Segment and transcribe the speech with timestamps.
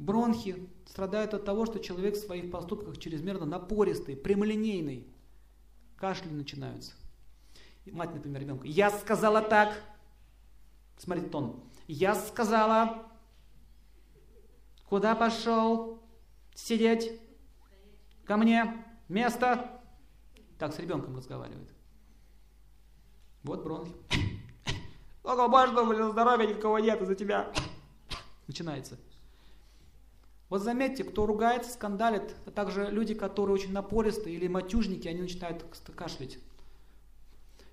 [0.00, 5.06] Бронхи страдают от того, что человек в своих поступках чрезмерно напористый, прямолинейный.
[5.96, 6.92] Кашли начинаются.
[7.84, 8.66] Мать, например, ребенка.
[8.66, 9.78] Я сказала так.
[10.96, 11.62] Смотрите тон.
[11.86, 13.10] Я сказала.
[14.88, 16.02] Куда пошел?
[16.54, 17.20] Сидеть.
[18.24, 18.82] Ко мне.
[19.08, 19.82] Место.
[20.58, 21.68] Так с ребенком разговаривает.
[23.42, 23.92] Вот бронхи.
[25.22, 27.52] Только можно, блин, здоровья никого нет из-за тебя.
[28.46, 28.98] Начинается.
[30.50, 35.64] Вот заметьте, кто ругается, скандалит, а также люди, которые очень напористые или матюжники, они начинают
[35.94, 36.38] кашлять.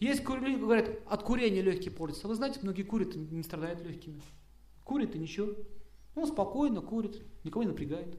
[0.00, 2.26] Есть люди, говорят, от курения легкие портятся.
[2.26, 4.20] Вы знаете, многие курят, не страдают легкими.
[4.82, 5.54] Курит и ничего.
[6.16, 8.18] Он спокойно курит, никого не напрягает.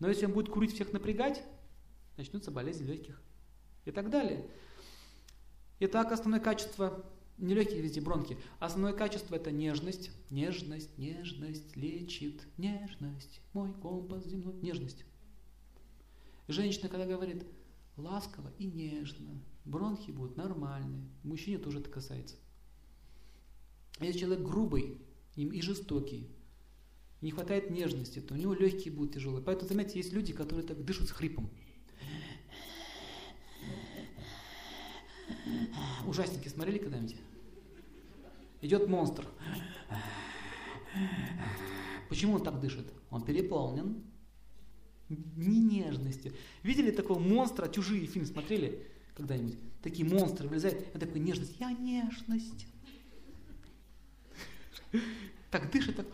[0.00, 1.42] Но если он будет курить всех напрягать,
[2.16, 3.22] начнутся болезни легких.
[3.84, 4.50] И так далее.
[5.78, 7.04] Итак, основное качество
[7.38, 8.38] не легкие везде бронхи.
[8.58, 10.10] Основное качество это нежность.
[10.30, 15.04] Нежность, нежность лечит, нежность, мой компас земной, нежность.
[16.48, 17.44] Женщина, когда говорит
[17.96, 21.08] ласково и нежно, бронхи будут нормальные.
[21.22, 22.36] Мужчине тоже это касается.
[24.00, 25.00] Если человек грубый
[25.34, 26.30] и жестокий,
[27.22, 29.42] не хватает нежности, то у него легкие будут тяжелые.
[29.42, 31.50] Поэтому, заметьте, есть люди, которые так дышат с хрипом.
[36.06, 37.16] Ужасники смотрели когда-нибудь?
[38.60, 39.26] Идет монстр.
[42.08, 42.92] Почему он так дышит?
[43.10, 44.02] Он переполнен.
[45.08, 46.32] Не нежностью.
[46.62, 49.58] Видели такого монстра, чужие фильмы смотрели когда-нибудь?
[49.82, 51.54] Такие монстры вылезают, а такой нежность.
[51.60, 52.66] Я нежность.
[55.50, 56.06] Так дышит, так.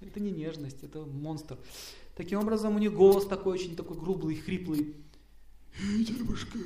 [0.00, 1.58] Это не нежность, это монстр.
[2.16, 4.96] Таким образом, у них голос такой очень такой грубый, хриплый.
[5.78, 6.58] Девушка,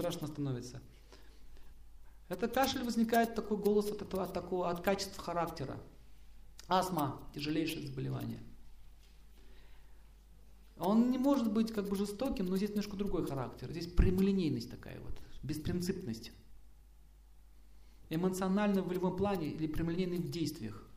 [0.00, 0.80] Страшно становится.
[2.30, 5.78] Это кашель возникает такой голос от, этого, от такого, от качества характера.
[6.68, 8.40] Астма– тяжелейшее заболевание.
[10.78, 13.70] Он не может быть как бы жестоким, но здесь немножко другой характер.
[13.70, 16.32] Здесь прямолинейность такая вот, беспринципность.
[18.08, 20.88] Эмоционально в волевом плане или прямолинейный в действиях.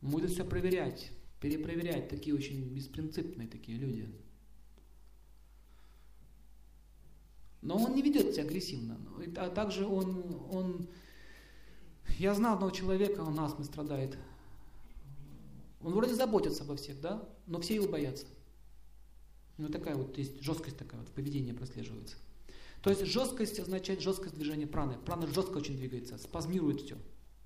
[0.00, 1.10] Будет все проверять,
[1.40, 4.08] перепроверять, такие очень беспринципные такие люди.
[7.68, 8.96] Но он не ведет себя агрессивно.
[9.36, 10.88] А также он, он...
[12.18, 14.16] Я знал одного человека, он астмой страдает.
[15.82, 17.22] Он вроде заботится обо всех, да?
[17.46, 18.24] Но все его боятся.
[19.58, 22.16] Ну такая вот есть жесткость такая вот, поведение прослеживается.
[22.82, 24.96] То есть жесткость означает жесткость движения праны.
[25.04, 26.96] Прана жестко очень двигается, спазмирует все.